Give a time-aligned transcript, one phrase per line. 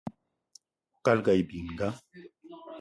[0.95, 1.87] Oukalga aye bininga